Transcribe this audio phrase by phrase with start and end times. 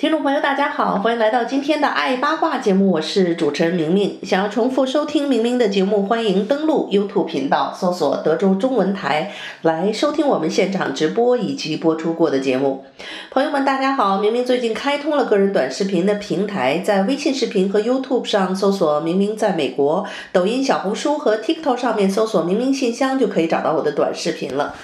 [0.00, 4.18] 听众朋友，大家好，欢迎来到今天的爱八卦节目，我是主持人明明。
[4.22, 9.30] 想要重复收听明明的节目，欢迎登录 YouTube 频道，搜索德州中文台
[9.60, 12.86] 来收听我们现场直播以及播出过的节目。
[13.30, 24.74] 朋友们，大家好，明明最近开通了个人短视频的平台，在微信视频和 YouTube 上搜索“明明在美国”，抖音、小红书和 TikTok 上面搜索“明明信箱”就可以找到我的短视频了。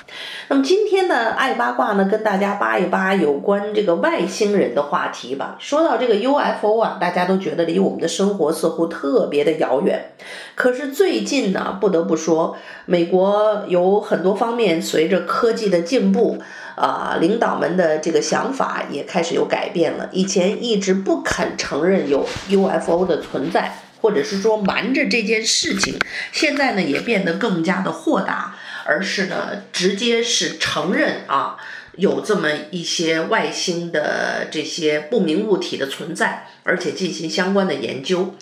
[0.48, 5.56] 那么今天的爱八卦呢，跟大家扒一扒有关这个外星人的话话题吧。
[5.60, 10.12] 说到这个 UFO 啊，大家都觉得离我们的生活似乎特别的遥远。
[10.56, 16.42] 可是最近呢，不得不说，美国有很多方面随着科技的进步，
[16.74, 20.08] 啊，领导们的这个想法也开始有改变了。
[20.10, 25.96] 以前一直不肯承认有 UFO 的存在，或者是说瞒着这件事情，
[26.32, 31.56] 现在呢也变得更加的豁达，而是呢直接是承认啊。
[31.96, 38.34] 有这么一些外星的这些不明物体的存在，而且进行相关的研究。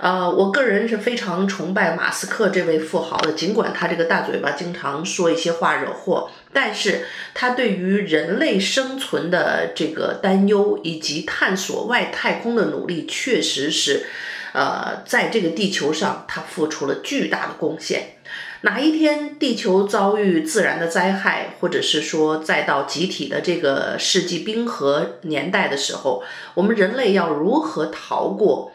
[0.00, 14.06] 呃，我个人是非常崇拜马斯克这位富豪的，尽管他这个大嘴巴经常说一些话惹祸，但是他对于人类生存的这个担忧以及探索外太空的努力，确实是，
[14.52, 18.18] 呃，在这个地球上他付出了巨大的贡献。
[18.62, 26.22] 哪一天地球遭遇自然的灾害，或者是说再到集体的这个世纪冰河年代的时候，
[26.54, 28.72] 我们人类要如何逃过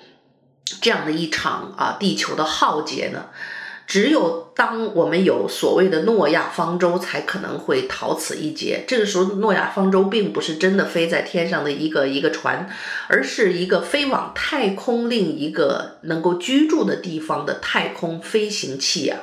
[0.81, 3.25] 这样的一场啊地球的浩劫呢？
[3.85, 8.85] 只有当我们有所谓的诺亚方舟，才可能会逃此一劫。
[8.87, 12.69] 这个时候，诺亚方舟并不是真的飞在天上的一个一个船，
[13.09, 19.19] 而是一个飞往太空另一个能够居住的地方的太空飞行器啊，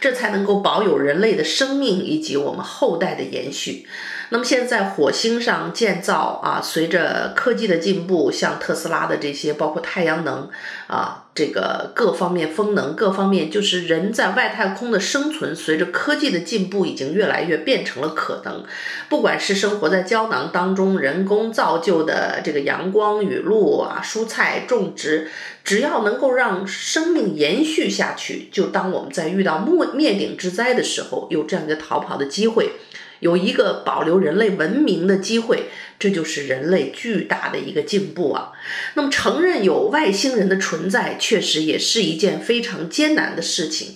[0.00, 3.86] 这才能够保有人类的生命以及我们后代的延续。
[4.30, 10.50] 那么现在火星上建造啊，随着科技的进步，像特斯拉的这些，包括太阳能
[10.86, 18.64] 啊，这个各方面风能，各方面就是人在外太空的生存，随着科技的进步，已经越来越变成了可能。
[19.08, 25.30] 不管是生活在胶囊当中，人工造就的这个阳光雨露啊，蔬菜种植，
[25.64, 32.72] 只要能够让生命延续下去，就当我们在遇到灭灭顶之灾的时候，有这样一个逃跑的机会。
[33.20, 38.52] 有一个保留人类文明的机会，这就是人类巨大的一个进步啊。
[38.94, 43.94] 那么，承认有外星人的存在，确实也是一件非常艰难的事情。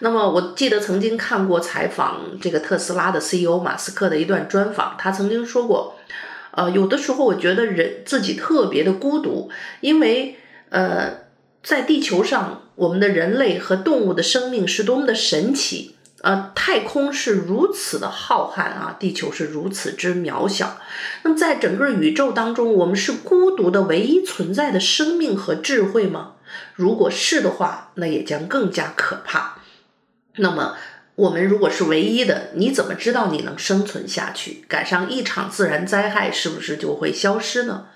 [0.00, 5.96] 那么，我记得曾经看过采访这个特斯拉的 CEO 马斯克的一段专访，他曾经说过，
[6.50, 10.36] 呃，有的时候我觉得人自己特别的孤独，因为
[10.70, 11.20] 呃，
[11.62, 15.93] 在地球上，我们的人类和动物的生命是多么的神奇。
[16.24, 20.78] 呃，太空是如此的浩瀚啊，地球是如此之渺小。
[21.22, 26.36] 那么，在整个宇宙当中，我们是孤独的唯一存在的生命和智慧吗？
[26.74, 29.58] 如果是的话，那也将更加可怕。
[30.36, 30.76] 那么，
[31.16, 34.64] 我们如果是唯一的，你怎么知道你能生存下去？
[34.68, 37.86] 赶上一场自然灾害，是不是就会消失呢？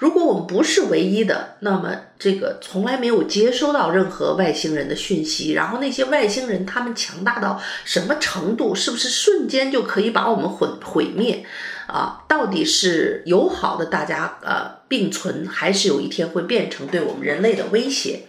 [0.00, 8.74] 如果我们不是唯一的，那么这个从来没有接收到任何外星人的讯息，然后那些外星人他们强大到什么程度？
[8.74, 11.46] 是不是瞬间就可以把我们毁毁灭？
[11.86, 18.20] 啊，到底是友好的大家呃并存，还是有一天会变成对我们人类的威胁？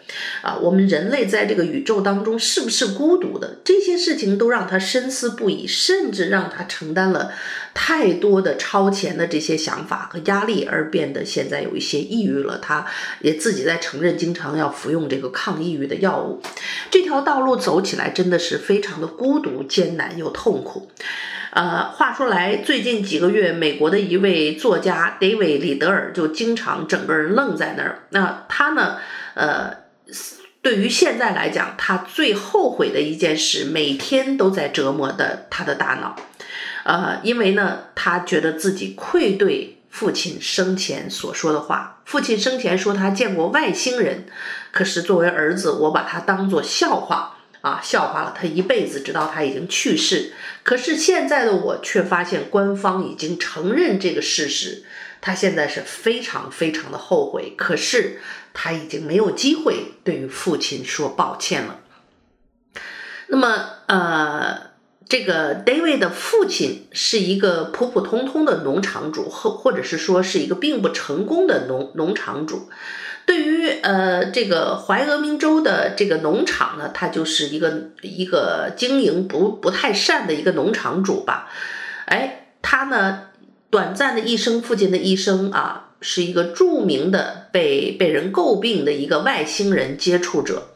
[0.41, 3.57] 啊，我们人类在这个宇宙当中是不是孤独的？
[3.63, 7.31] 这些事情都让他深思不已，甚至让他承担了
[7.75, 12.57] 太多的超前的这些想法和压力，而变得现在有一些抑郁了。
[12.57, 12.83] 他
[13.21, 16.41] 也自己在承认，经常要服用这个抗抑郁的药物。
[16.89, 20.89] 这条道路走起来真的是非常的孤独、艰难又痛苦。
[21.55, 27.99] 呃，话说来，最近几个月，美国的一位作家 David 李德尔就经常整个人愣在那儿。
[28.09, 28.97] 那他呢，
[29.35, 29.71] 呃，
[30.61, 36.17] 对于现在来讲，他最后悔的一件事，每天都在折磨的他的大脑。
[36.83, 42.01] 呃，因为呢，他觉得自己愧对父亲生前所说的话。
[42.03, 44.25] 父亲生前说他见过外星人，
[44.73, 47.34] 可是作为儿子，我把他当作笑话。
[47.65, 50.33] 啊，笑话了他一辈子，直到他已经去世。
[50.61, 54.83] 可是现在的我却发现，官方已经承认这个事实。
[55.19, 58.19] 他现在是非常非常的后悔，可是
[58.53, 61.79] 他已经没有机会对于父亲说抱歉了。
[63.29, 64.69] 那么，呃，
[65.09, 72.69] 这个 David 的父亲是一个普普通通的农场主，或或者是说是一个并不成功的农农场主。
[73.25, 81.49] 对于呃这个怀俄明州的这个农场呢，他就是一个一个经营不不太善的一个农场主吧。
[82.05, 83.29] 哎，他呢
[83.71, 90.67] 短暂的一生，父亲的一生啊，是一个著名的被被人诟病的一个外星人接触者。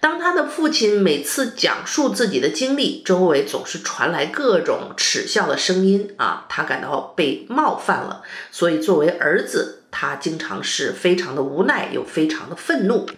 [0.00, 9.77] 当他的父亲每次讲述自己的经历，周围总是传来各种耻笑的声音啊，他感到被冒犯了，所以作为儿子。
[9.90, 13.08] 他经常是非常的无奈，又非常的愤怒。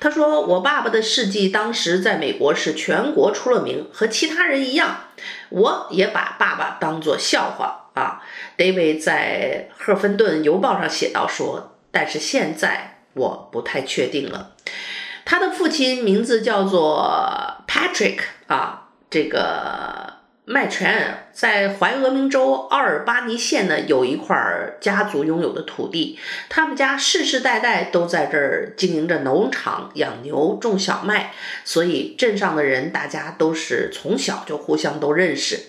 [0.00, 5.04] 他说：“我爸爸的事迹当时在美国是全国出了名，和其他人一样，
[5.50, 8.22] 我也把爸爸当作笑话啊。”
[8.58, 14.52] David 在《赫芬顿邮报》上写道说：“但是现在我不太确定了。”
[15.24, 18.18] 他的父亲名字叫做 Patrick
[18.48, 20.11] 啊，这个。
[20.44, 26.18] 麦全在怀俄明州奥尔巴尼县呢，有一块家族拥有的土地，
[26.48, 31.32] 他们家世世代代都在这儿经营着农场、养牛、种小麦，
[31.64, 35.60] 所以镇上的人大家都是从小就互相都认识。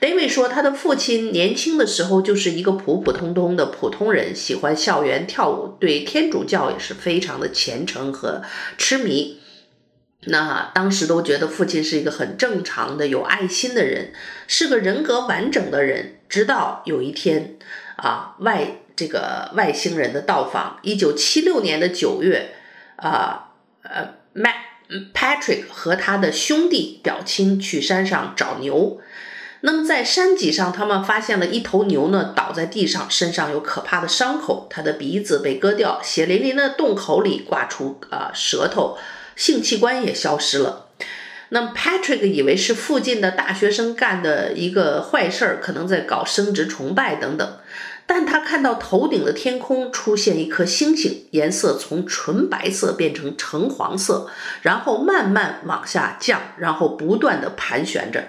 [0.00, 8.42] David 说，他的父亲年轻的时候就是一个普普通通的普通人，喜欢校园跳舞，对天主教也是非常的虔诚和
[8.76, 9.39] 痴迷。
[10.26, 14.12] 那当时都觉得父亲是一个很正常的、有爱心的人，
[14.46, 16.18] 是个人格完整的人。
[16.28, 17.56] 直到有一天，
[17.96, 20.78] 啊，外这个外星人的到访。
[20.82, 22.54] 一九七六年的九月，
[22.96, 23.52] 啊，
[23.82, 29.00] 呃，Matt Patrick 和他的兄弟表亲去山上找牛。
[29.62, 38.98] 那么在山脊上，他们发现了一头牛呢，倒在地上，身上有可怕的伤口，它的鼻子被割掉，血淋淋的洞口里挂出啊舌头。
[39.40, 40.88] 性器官也消失了。
[41.48, 47.56] 那么 Patrick 以为是附近的大学生干的一个坏事儿，可能在搞生殖崇拜等等。
[48.06, 54.28] 但他看到头顶的天空出现一颗星星，颜色从纯白色变成橙黄色，
[54.60, 58.22] 然后慢慢往下降，然后不断地盘旋着。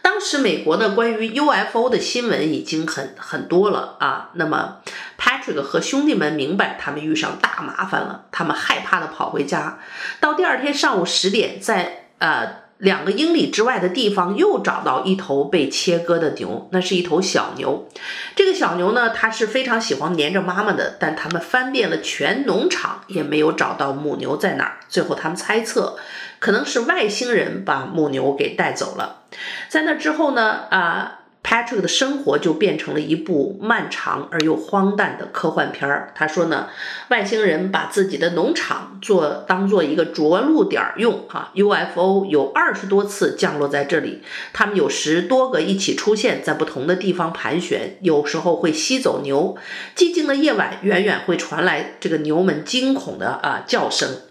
[0.00, 4.30] 当时美国的关于 UFO 的新闻已经很很多了啊。
[4.34, 4.76] 那么
[5.18, 9.78] Patrick 和兄弟们明白他们遇上大麻烦了，他们害怕地跑回家。
[10.20, 17.88] 到第二天上午十点，在呃两个英里之外的地方又找到一头被切割的牛，那是一头小牛。
[18.34, 24.76] 这个小牛呢，它是非常喜欢黏着妈妈的，但他们翻遍了全农场也没有找到母牛在哪儿。
[24.88, 25.98] 最后他们猜测。
[26.38, 29.22] 可能是外星人把母牛给带走了，
[29.70, 36.12] 在那之后呢，啊，Patrick 的生活就变成了一部漫长而又荒诞的科幻片儿。
[36.12, 36.68] 他说呢，
[37.10, 44.22] 外星人把自己的农场做当做一个着陆点用，哈，UFO 有二十多次降落在这里，
[44.52, 49.56] 他们有十多个一起出现在不同的地方盘旋，有时候会吸走牛。
[49.94, 54.22] 寂静的夜晚，远远会传来这个牛们惊恐的啊叫声。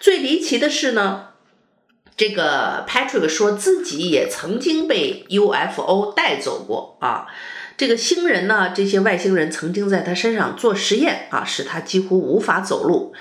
[0.00, 1.26] 最离奇的是呢。
[2.16, 7.26] 这个 Patrick 说自己也曾经被 UFO 带走过啊，
[7.76, 13.12] 这个星人呢，这些外星人曾经在他身上做实验啊，使他几乎无法走路。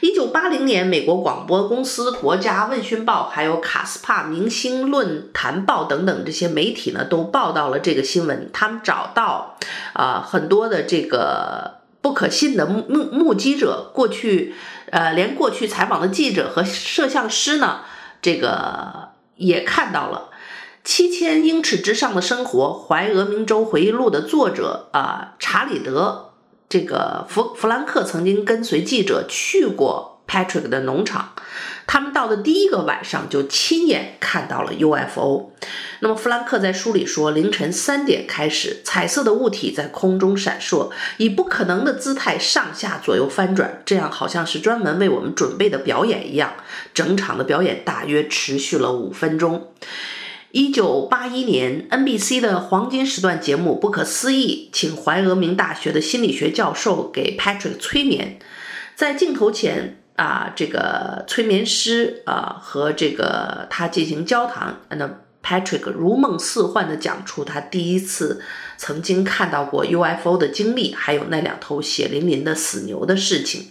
[0.00, 8.48] 一九八零年，美国广播公司、国家问讯报，还有卡斯帕明星论坛报等等这些媒体呢，都报道了这个新闻。
[8.52, 9.58] 他们找到
[9.94, 14.54] 啊很多的这个不可信的目目目击者，过去
[14.90, 17.80] 呃连过去采访的记者和摄像师呢。
[18.24, 20.30] 这个也看到了
[20.82, 26.30] 七千英尺之上的生活，《怀俄明州回忆录》的作者啊，查理德
[26.66, 31.34] 这个弗弗兰克曾经跟随记者去过 Patrick 的农场。
[31.86, 35.52] 他们到的第一个晚上就亲眼看到了 UFO。
[36.00, 46.54] 那么弗兰克在书里说，凌晨三点开始，彩色的物体在空中闪烁，以不可能的姿态上下左右翻转，这样好像是专门为我们准备的表演一样。
[46.92, 49.68] 整场的表演大约持续了五分钟。
[50.50, 58.38] 一九八一年，NBC 的黄金时段节目《不可思议》请怀俄明大学的心理学教授给 Patrick 催眠，
[58.94, 59.98] 在镜头前。
[60.16, 65.10] 啊，这个催眠师啊和这个他进行交谈，那
[65.42, 68.40] Patrick 如梦似幻地讲出他第一次
[68.76, 73.68] 曾经看到过 UFO 的经历，还有那两头血淋淋的死牛的事情。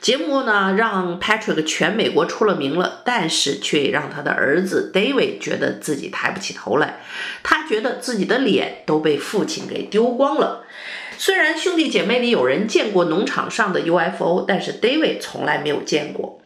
[0.00, 7.00] 节目呢让 Patrick 全美国出了名了，但是却也让他的儿子 David 觉得自己抬不起头来，
[7.42, 10.64] 他觉得自己的脸都被父亲给丢光了。
[11.20, 16.40] 虽然兄弟姐妹里有人见过农场上的 UFO，但是 David 从来没有见过。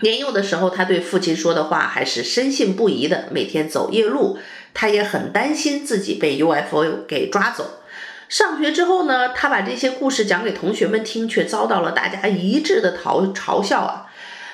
[0.00, 3.28] 年幼的时候，他对父亲说的话还是深信不疑的。
[3.30, 4.38] 每天走夜路，
[4.72, 7.82] 他也很担心自己被 UFO 给抓走。
[8.30, 14.09] 上学之后呢，他把这些故事讲给同学们听，却遭到了大家一致的嘲嘲笑啊。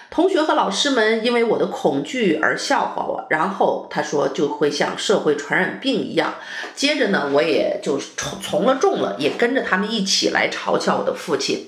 [0.08, 6.36] 同学和老师们因为我的恐惧而笑话我，然后他说就会像社会传染病一样。
[6.74, 11.66] 接着呢，我也就从从了众了，也跟着他们一起来嘲笑我的父亲。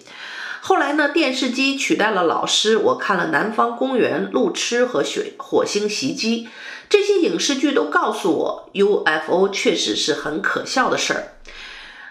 [0.60, 6.44] 后来呢，电视机取代了老师，我看了《南方公园》、《路痴》和《血火星袭击》
[6.88, 11.32] 这些影视剧，都告诉我 UFO 确实是很可笑的事儿。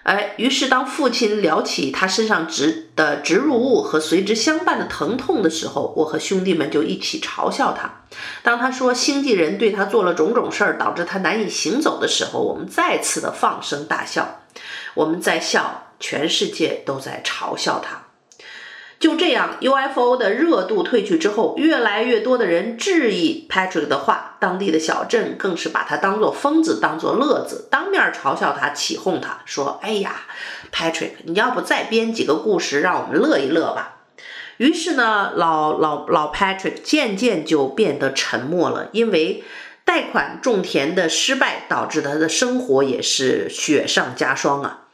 [0.07, 8.05] 哎，于是当父亲聊起他身上植的植入物和随之相伴的疼痛的时候，我和兄弟们就一起嘲笑他。
[8.41, 14.43] 当他说星际人对他做了种种事儿，导致他难以行走的时候，我们再次的放声大笑。
[14.93, 18.06] 我们在笑，全世界都在嘲笑他。
[18.99, 30.21] 就这样，UFO 的热度退去之后，越来越多的人质疑 Patrick 的话，当地的小镇更是把他当做疯子，当做乐子，当面嘲笑他，起哄他说：“哎呀
[30.73, 33.97] ，Patrick，你要不再编几个故事，让我们乐一乐吧？”
[34.57, 39.43] 于是呢，老老老 Patrick 渐渐就变得沉默了，因为
[39.85, 44.86] 贷款种田的失败导致他的生活也是雪上加霜啊。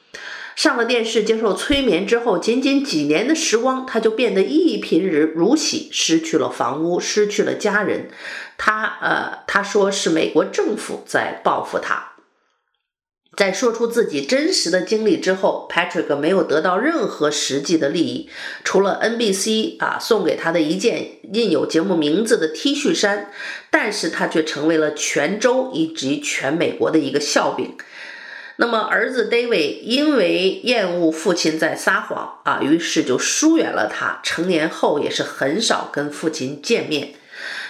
[0.55, 8.09] 上了电视接受催眠之后，仅仅几年的时光，他就变得一贫如洗，失去了房屋，失去了家人。
[8.57, 12.11] 他呃，他说是美国政府在报复他。
[13.35, 18.29] 在说出自己真实的经历之后，Patrick 没有得到任何实际的利益，
[18.63, 23.31] 除了 NBC 啊送给他的一件印有节目名字的 T 恤衫，
[23.71, 27.75] 但是他却成为了全州以及全美国的一个笑柄。
[28.57, 34.19] 那么，儿子 David 因为厌恶父亲在撒谎啊，于是就疏远了他。
[34.21, 37.13] 成年后也是很少跟父亲见面，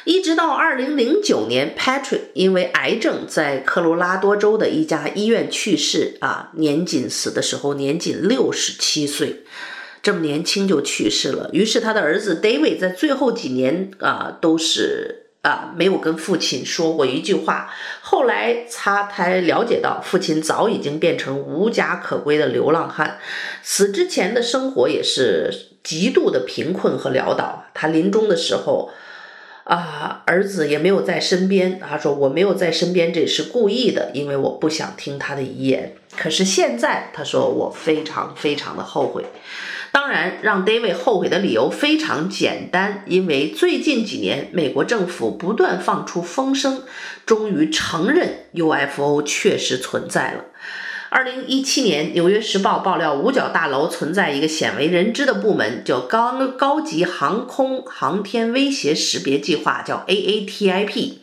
[0.04, 9.44] 一直到2009年，Patrick 因为癌症在科罗拉多州的一家医院去世啊，年仅死的时候年仅67岁，
[10.02, 11.50] 这么年轻就去世了。
[11.54, 15.23] 于是他的儿子 David 在最后几年啊都是。
[15.44, 17.70] 啊，没有跟父亲说过一句话。
[18.02, 23.20] 后来他才了解到，父亲早已经变成无家可归的流浪汉，
[23.62, 25.52] 死之前的生活也是
[25.84, 27.66] 极度的贫困和潦倒。
[27.74, 28.92] 他临终的时候，
[29.66, 31.78] 啊，儿子也没有在身边。
[31.78, 39.26] 他说：“我没有在身边，这是故意的，因为我不想听他的遗言。”可是现在，他说：“我非常非常的后悔。”
[39.94, 46.82] 当然，让 David 后悔的理由非常简单，因为最近几年，美国政府不断放出风声，
[47.28, 50.46] 终于承认 UFO 确实存在了。
[51.10, 61.14] 二零一七年，《纽约时报》爆料五角大楼存在一个鲜为人知的部门，叫高高级航空航天威胁识别计划，叫 AATIP。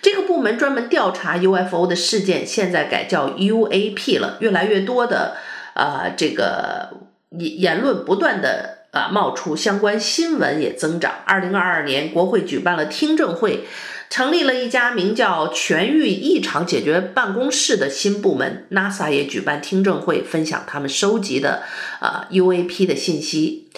[0.00, 4.36] 这个部门专门调查 UFO 的事件，现在改叫 UAP 了。
[4.38, 5.36] 越来越多的、
[5.74, 7.01] 呃，这个。
[7.38, 11.12] 言言论不断的啊冒出，相关新闻也增长。
[11.26, 13.64] 二零二二年，国会举办了听证会，
[14.10, 18.66] 成立了一家名叫“全域异常解决办公室”的新部门。
[18.70, 21.62] NASA 也举办听证会，分享他们收集的
[22.00, 23.68] 啊 UAP 的信息。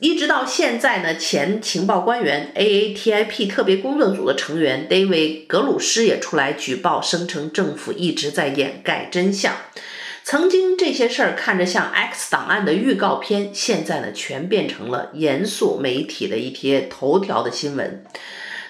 [0.00, 9.56] 一直到现在呢，前情报官员 AATIP 特别工作组的成员 David 格鲁斯也出来举报，声称政府一直在掩盖真相。
[10.30, 18.04] 曾经这些事儿看着像 X 档案的预告片，现在呢全变成了严肃媒体的一些头条的新闻。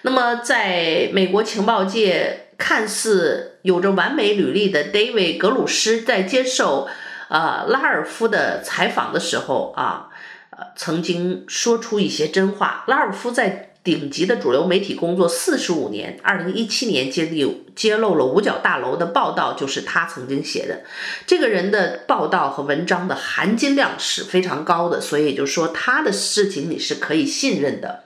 [0.02, 6.86] 那么，在美国情报界看似有着完美履历的 David 格鲁斯，在接受
[7.28, 10.10] 啊、呃、拉尔夫的采访的时候啊，
[10.50, 12.84] 呃，曾经说出一些真话。
[12.86, 13.67] 拉尔夫在。
[13.88, 20.82] 顶级的主流媒体工作四十五年，二零一七年揭露揭露了五角大楼的报道，就是他曾经写的。
[21.26, 28.04] 这个人的报道和文章的含金量是非常高的，所以就说他的事情你是可以信任的。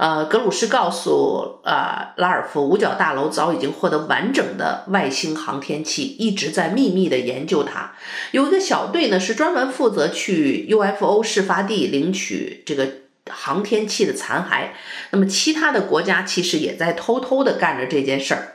[0.00, 7.92] 呃，格鲁斯告诉呃拉尔夫，五角大楼早已经获得完整的外星航天器，一直在秘密的研究它。
[8.32, 13.01] 有一个小队呢，是专门负责去 UFO 事发地领取这个。
[13.34, 14.68] 航天器的残骸，
[15.10, 18.54] 那么其他的国家其实也在偷偷的干着这件事儿。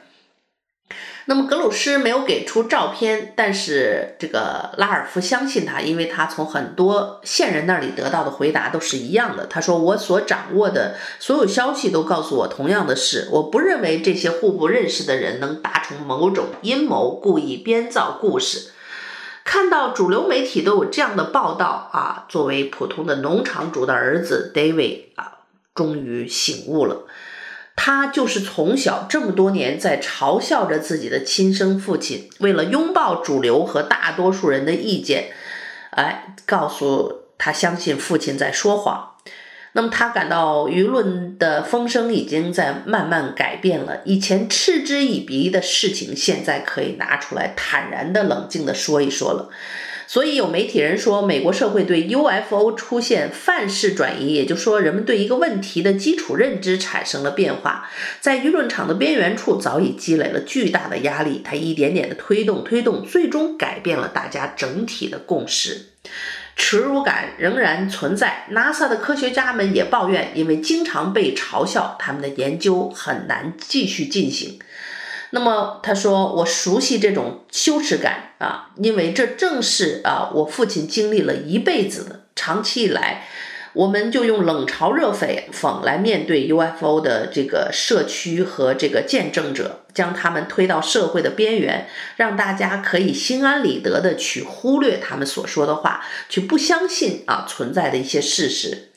[1.30, 9.46] 那么格鲁斯没有给出照片，但是这个拉尔夫相信他，因为他从很多线人那里得到的回答都是一样的。
[9.46, 18.72] 他说：“我所掌握的所有消息都告诉我同样的事，我不认为这些互不认识的人能达成某种阴谋，故意编造故事。”
[19.48, 25.38] 看到主流媒体都有这样的报道啊，作为普通的农场主的儿子 David 啊，
[25.74, 27.08] 终于醒悟了。
[27.78, 35.32] 他就是从小这么多年在嘲笑着自己的亲生父亲，为了拥抱主流和大多数人的意见，
[35.92, 39.14] 哎，告诉他相信父亲在说谎。
[39.74, 49.50] 那么他感到舆论的风声已经在慢慢改变了，以前嗤之以鼻的事情，现在可以拿出来坦然的、冷静的说一说了。
[50.10, 57.90] 所以有媒体人说，美国社会对 UFO 出现范式转移，也就是说，人们对一个问题的基础认知产生了变化，
[58.22, 65.88] 在舆论场的边缘处早已积累了巨大的压力，它一点点的推动、推动，最终改变了大家整体的共识。
[66.58, 74.60] 耻辱感仍然存在，NASA 的科学家们也抱怨，因为经常被嘲笑，他们的研究很难继续进行。
[75.30, 82.22] 那么他说：“我熟悉这种羞耻感啊，因为这正是啊我父亲经历了一辈子的。
[82.36, 83.28] 长期以来，
[83.78, 98.90] 我们就用冷嘲热讽来面对 UFO 的这个社区和这个见证者，将他们推到社会的边缘，让大家可以心安理得的去忽略他们所说的话，去不相信啊存在的一些事实。”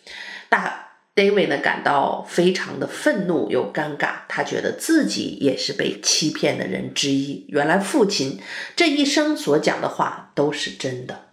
[0.49, 0.87] 大。
[1.13, 7.45] David 呢，感到非常的愤怒又尴尬，他觉得自己也是被欺骗的人之一。
[7.49, 8.41] 原来父亲
[8.75, 11.27] 这一生所讲的话都是真的，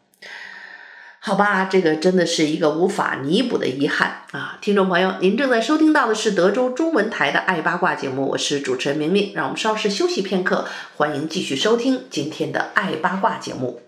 [1.27, 4.57] 好吧，这个真的是一个无法弥补的遗憾啊！
[4.61, 10.65] 听众朋友，您正在收听到的是德州中文台的爱八卦节目，我是主持人明明，让我们稍事休息片刻，
[10.95, 13.81] 欢迎继续收听今天的爱八卦节目。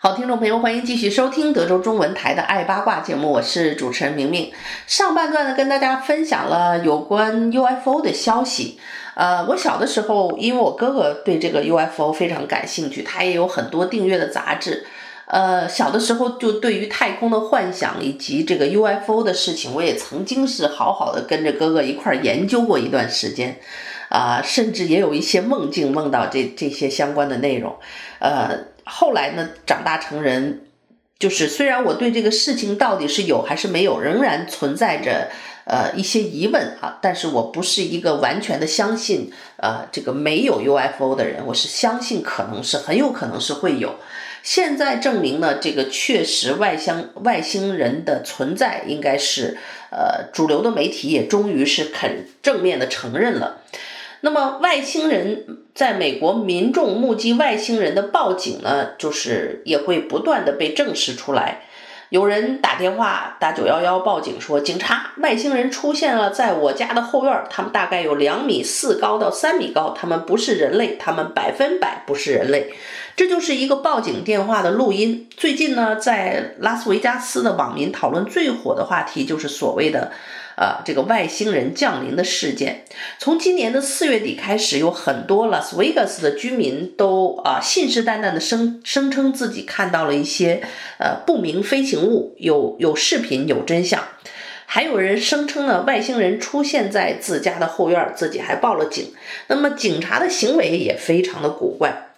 [0.00, 4.52] 好，听众朋友，欢迎继续收听德州中文台的爱八卦节目，我是主持人明明。
[4.88, 8.80] 上半段呢，跟大家分享了有关 UFO 的消息。
[9.14, 14.86] 呃，我小的时候，因为我哥哥对这个 UFO 非常感兴趣，他也有很多订阅的杂志。
[15.26, 23.58] 呃，小的时候就对于太空的幻想以及这个 UFO 的事情，我也曾经是好好的跟着哥哥一块儿研究过一段时间。
[24.08, 27.76] 啊、甚至也有一些梦境梦到这这些相关的内容。
[28.18, 28.72] 呃。
[28.84, 30.62] 后来呢，长大成人，
[31.16, 35.30] 就是虽然我对这个事情到底是有还是没有，仍然存在着
[35.64, 43.96] 呃一些疑问啊，但是我不是一个完全的相信呃这个没有 UFO 的人，我是相信可能是很有可能是会有。
[44.42, 49.56] 现在证明呢，这个确实外乡外星人的存在，应该是
[49.92, 53.62] 呃主流的媒体也终于是肯正面的承认了。
[54.22, 61.62] 那么外星人在美国民众目击外星人的报警呢，就是也会不断的被证实出来。
[62.12, 72.74] 有人打电话打九幺幺报警说，警察，外星人出现了在我家的后院，他们大概有两米四高到三米高，他们不是人类，他们百分百不是人类。
[73.16, 75.26] 这就是一个报警电话的录音。
[75.34, 80.12] 最近呢，在拉斯维加斯的网民讨论最火的话题就是所谓的。
[80.56, 82.84] 呃，这个外星人降临的事件，
[83.18, 90.62] 从今年的四月底开始，有很多拉斯维加斯的居民都啊、信誓旦旦的声声称自己看到了一些
[90.98, 94.02] 呃不明飞行物，有有视频有真相，
[94.66, 99.12] 还有人声称呢外星人出现在自家的后院，自己还报了警。
[99.48, 102.11] 那么警察的行为也非常的古怪。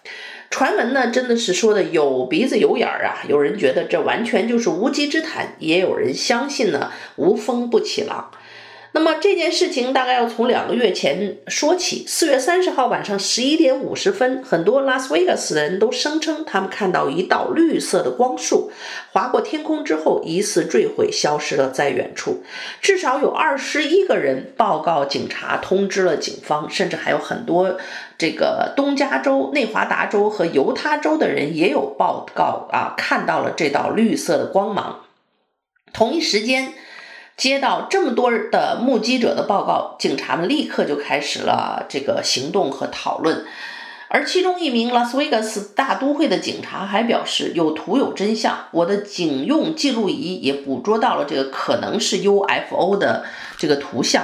[0.49, 3.19] 传闻呢，真的是说的有鼻子有眼儿啊！
[3.27, 8.31] 有人觉得这完全就是无稽之谈，也有人相信呢，无风不起浪。
[8.95, 12.05] 那么这件事情大概要从两个月前说起。
[12.07, 18.71] 四月三十号晚上十一点五十分，很多拉斯维加斯的人都声称他们看到一道绿色的光束
[19.11, 22.41] 划过天空之后，疑似坠毁，消失了在远处。
[22.81, 27.77] 至少有二十一个人报告警察，通知了警方，甚至还有很多
[28.17, 35.01] 这个东加州、内华达州和犹他州的人也有报告啊，看到了这道绿色的光芒。
[35.91, 36.71] 同一时间。
[37.37, 43.45] 接到这么多的目击者的报告，警察们立刻就开始了这个行动和讨论。
[44.07, 53.25] 而其中一名拉斯维加斯大都会的警察还表示：“有图有真相，我的警用记录仪也捕捉到了这个可能是 UFO 的
[53.57, 54.23] 这个图像。”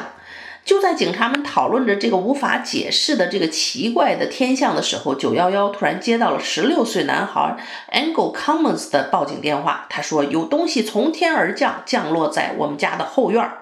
[0.64, 7.58] 就在警察们讨论着这个无法解释的这个奇怪的天象的时候，九幺幺突然接到了十六岁男孩
[7.92, 9.88] Angle Commons 的报警电话。
[9.90, 13.58] 他说有东西从天而降，降落在我们家的后院儿。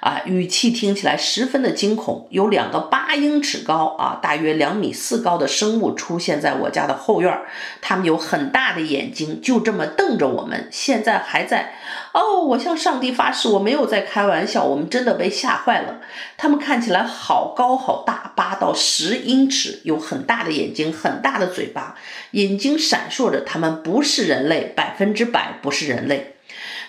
[0.00, 2.26] 啊，语气听起来十分的惊恐。
[2.30, 7.42] 有两个八英尺高啊，大约两米四高的生物出现在我家的后院儿。
[7.82, 10.68] 他们有很大的眼睛，就这么瞪着我们。
[10.70, 11.74] 现在还在
[12.12, 16.00] 哦，我向上帝发誓，我没有在开玩笑，我们真的被吓坏了。
[16.36, 21.94] 他们看起来好高好大，八到十英尺，有很大的眼睛，很大的嘴巴，
[22.32, 23.42] 眼睛闪烁着。
[23.42, 26.34] 他们不是人类，百分之百不是人类。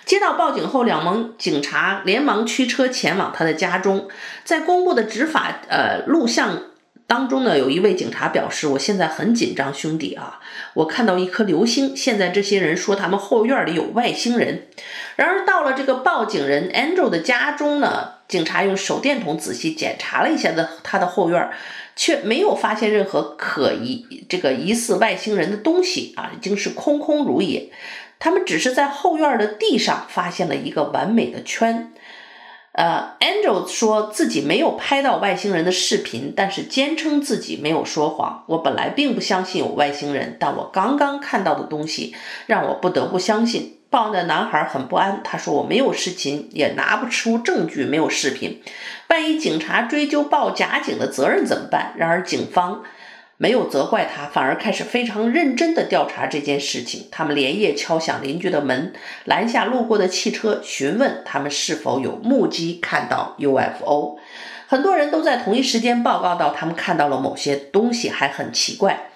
[0.04, 4.08] 接到报警后，两名警察连忙驱车前往他的家中。
[4.42, 6.60] 在公布的执法呃录像
[7.12, 10.40] 当中呢，有一位警察表示：“我现在很紧张，兄弟啊，
[10.72, 11.94] 我看到一颗流星。
[11.94, 14.68] 现在这些人说他们后院里有外星人。”
[15.16, 21.50] 然而到了这个报警人 Angel 的家中呢，警察用手电筒仔细检查了一下的他的后院，
[21.94, 27.70] 却没有发现任何可疑这个疑似外星人的东西啊，已经是空空如也。
[28.18, 31.92] 他们只是在后院的地上发现了一个完美的圈。
[32.72, 38.44] 呃，Angel 说自己没有拍到外星人的视频，但是坚称自己没有说谎。
[38.46, 42.14] 我本来并不相信有外星人，但我刚刚看到的东西
[42.46, 43.78] 让我不得不相信。
[43.90, 48.62] 报案的男孩很不安，他说：“我没有视频，也拿不出证据，没有视频。
[49.08, 52.82] 万一警察追究报假警的责任怎么办？”然而警方。
[53.42, 57.08] 没有责怪他，反而开始非常认真地调查这件事情。
[57.10, 58.92] 他们连夜敲响邻居的门，
[59.24, 64.16] 拦下路过的汽车，询问他们是否有目击看到 UFO。
[64.68, 69.10] 很多人都在同一时间报告到他们看到了某些东西，还很奇怪。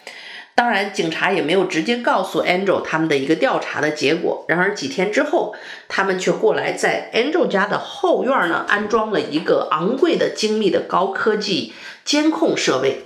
[0.56, 4.44] 当然，警察也没有直接告诉 Angel 他们的一个调查的结果。
[4.48, 5.54] 然而几天之后，
[5.86, 13.04] 他们却过来在 Angel 家的后院呢安装了一个昂贵的、精密的高科技监控设备。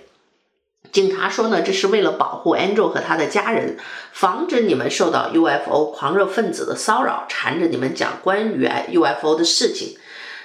[0.92, 3.76] 警察说呢，这是为了保护 Angel 和他的家人，
[4.12, 9.96] 防止你们受到 UFO 狂热分子的骚扰，缠着你们讲关于 UFO 的事情。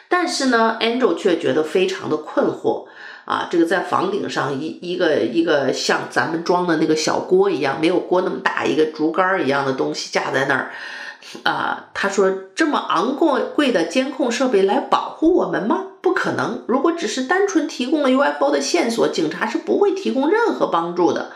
[0.08, 2.86] 但是呢，Angel 却觉得非常的困惑
[3.26, 10.72] 啊，这个在房顶上一一个一个像咱们装的那个小锅一样，没有锅那么大，一个竹竿一样的东西架在那儿。
[11.42, 15.86] 啊，他说这么昂贵贵的监控设备来保护我们吗？
[16.06, 16.64] 不可能。
[16.68, 21.32] 如果只是单纯提供了 UFO 的线索，警察是不会提供任何帮助的。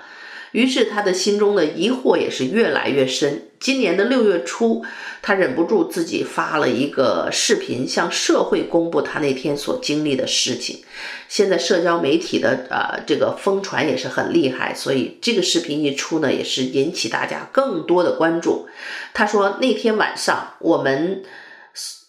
[0.51, 3.47] 于是他的心中的疑惑也是越来越深。
[3.59, 4.83] 今年的六月初，
[5.23, 10.83] 他忍不住自己发了一个视频，向社会公布他那天所经历的事情。
[11.27, 18.67] 现在社交媒体的呃这个疯传也是很厉害，所以这个视频一出呢，也是引起大家更多的关注。
[19.15, 21.23] 他说那天晚上我们。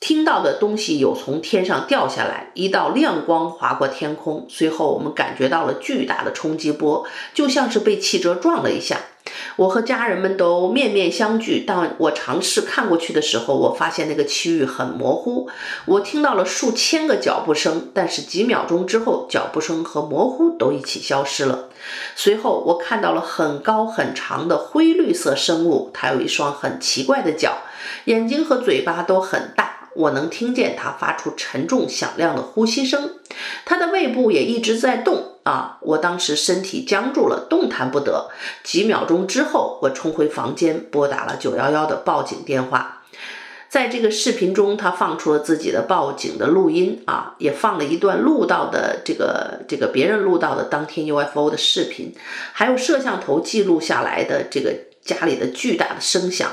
[0.01, 8.99] 听到的东西有从天上掉下来，一道亮光划过天空，随后我们感觉到了巨大的冲击波，就像是被汽车撞了一下。
[9.57, 15.51] 我和家人们都面面相觑，当我尝试看过去的时候，我发现那个区域很模糊。
[15.85, 21.69] 我听到了数千个脚步声，但是几秒钟之后，脚步声和模糊都一起消失了。
[22.17, 27.59] 随后，我看到了很高很长的灰绿色生物，它有一双很奇怪的脚。
[28.07, 33.19] 眼睛和嘴巴都很大，我能听见它发出沉重响亮的呼吸声，
[33.65, 35.79] 它的胃部也一直在动啊！
[35.83, 38.31] 我当时身体僵住了，动弹不得。
[38.63, 43.03] 几秒钟之后，我冲回房间，拨打了九幺幺的报警电话。
[43.69, 52.13] 在这个视频中，他放出了自己的报警的录音啊，也放了一段录到的这个这个别人录到的当天 UFO 的视频，
[52.53, 54.75] 还有摄像头记录下来的这个
[55.05, 56.51] 家里的巨大的声响。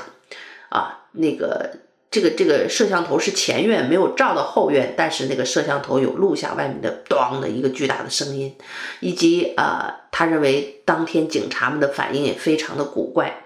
[0.68, 1.70] 啊，那个
[2.10, 8.54] 这个这个摄像头是前院没有照到后院，但是那个摄像头有录下外面的“咚”的一个巨大的声音，
[9.00, 13.44] 以及呃，他认为当天警察们的反应也非常的古怪。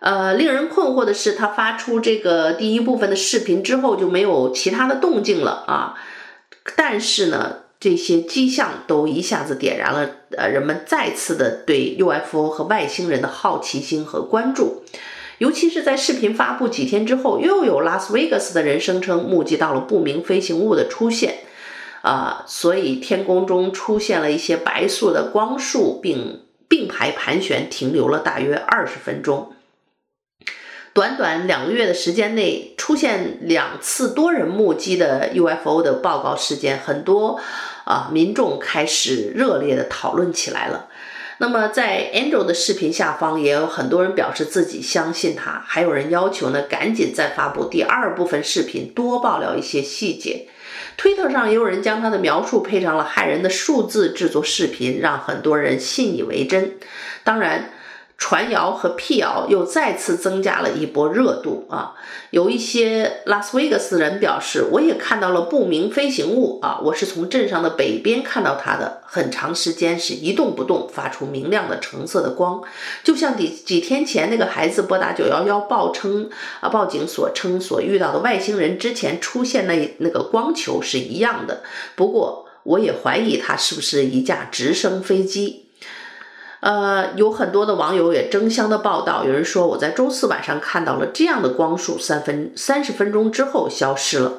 [0.00, 5.94] 呃，令人困惑的是，他发出这个第一部分的视频之后就没有其他的动静了啊。
[6.76, 14.82] 但是呢，这些迹象都一下子点燃了呃人们再次的对 UFO 和外星人的好奇心和关注。
[15.38, 21.38] 尤其是在视频发布几天之后，又有拉斯维加斯的人声称目击到了不明飞行物的出现，
[22.02, 29.52] 啊、所以天空中出现了一些白色的光束，并并排盘旋，停留了大约二十分钟。
[30.92, 37.38] 短短两个月的时间内，出现两次多人目击的 UFO 的报告事件，很多
[37.84, 40.88] 啊、民众开始热烈的讨论起来了。
[41.40, 50.48] 那么，在 Angel 的视频下方，也有很多人表示自己相信他，还有人要求呢，赶紧再发布第二部分视频，多爆料一些细节。
[50.96, 56.76] 推特上也有人将他的描述配上了骇人的数字制作视频，让很多人信以为真。
[57.22, 57.70] 当然，
[58.18, 61.94] 传谣和辟谣又再次增加了一波热度啊！
[62.30, 66.80] 有一些拉斯维加斯人表示，我也看到了不明飞行物啊！
[66.82, 72.60] 我是从镇上的北边看到它的，很长时间是一动不动，发出明亮的橙色的光，
[73.04, 76.28] 就像几几天前那个孩子拨打九幺幺报称
[76.60, 81.62] 啊报警所称所遇到的外星人之前出现那那个光球是一样的。
[81.94, 85.67] 不过，我也怀疑它是不是一架直升飞机。
[86.60, 94.38] 呃，有很多的网友也争相的报道，有人说我在周四晚上看到了这样的光束，三分三十分钟之后消失了。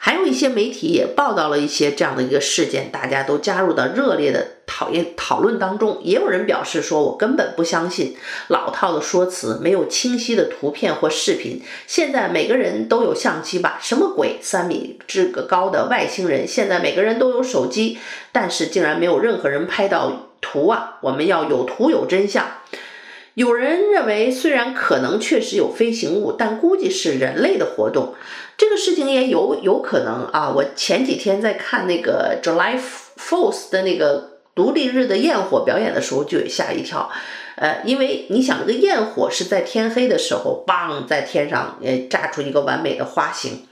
[0.00, 5.98] 还有一些媒体也报道了一些这样的一个事件，大家都加入到热烈的讨厌讨论当中。
[6.04, 8.16] 也有人表示说，我根本不相信
[8.46, 11.60] 老套的说辞，没有清晰的图片或视频。
[11.88, 13.80] 现在每个人都有相机吧？
[13.82, 14.38] 什么鬼？
[14.40, 16.46] 三米这个高的外星人？
[16.46, 17.98] 现在每个人都有手机，
[18.30, 20.27] 但是竟然没有任何人拍到。
[20.40, 22.46] 图啊，我们要有图有真相。
[23.34, 28.14] 有人认为，虽然可能确实有飞行物，但估计是人类的活动。
[28.56, 30.50] 这个事情也有有可能啊。
[30.50, 32.76] 我前几天在看那个 July
[33.16, 37.08] Fourth 的那个独立日的焰火表演的时候，就吓一跳。
[37.54, 43.66] 呃，因为你想，这个焰火是在天黑的时候，嘣，在天上呃炸出一个完美的花形。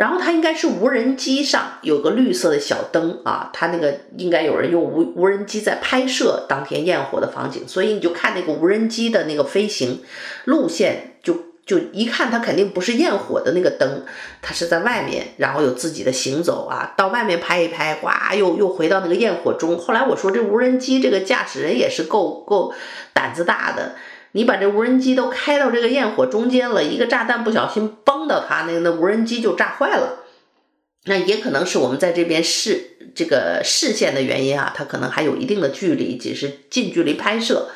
[0.00, 10.00] 然后它应该是无人机上有个绿色的小灯啊，它那个应该有人用无无人机在拍摄当天焰火的场景，所以你就看那个无人机的那个飞行
[10.46, 11.36] 路线，就
[11.66, 14.02] 就一看它肯定不是焰火的那个灯，
[14.40, 19.76] 它是在外面，然后有自己的行走啊，到外面拍一拍，哇，又又回到那个焰火中。
[19.76, 22.72] 后来我说这无人机这个驾驶人也是够够
[23.12, 23.96] 胆子大的。
[24.32, 30.24] 你把这无人机都开到这个焰火中间了，一个炸弹不小心崩到它，那那无人机就炸坏了。
[31.04, 37.70] 那也可能是我们在这边视这个视线的原因啊，它可能还有一定的距离，只是近距离拍摄。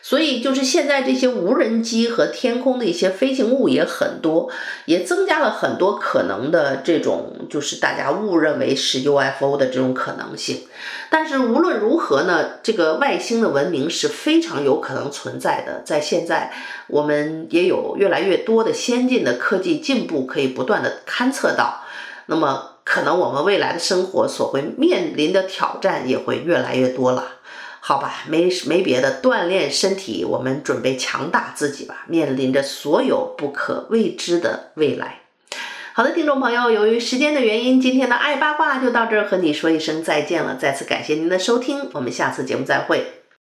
[0.00, 4.48] 所以，就是现在这些无人机和天空的一些飞行物也很多，
[4.86, 10.62] 也增加了很多可能的这种，就是大家误认为是 UFO 的这种可能性。
[11.10, 15.82] 但是无论如何呢，这个外星的文明是非常有可能存在的。
[15.84, 16.52] 在现在，
[16.86, 21.82] 我们也有越来越多的先进的科技进步可以不断的勘测到。
[22.26, 27.37] 那么，可能我们未来的生活所会面临的挑战也会越来越多了。
[27.80, 32.04] 好吧，没没别的，锻炼身体，我们准备强大自己吧。
[32.06, 35.20] 面临着所有不可未知的未来。
[35.94, 40.56] 好的，听众朋友，由于时间的原因，今天的爱八卦就到这儿，和你说一声再见了。
[40.56, 43.17] 再次感谢您的收听，我们下次节目再会。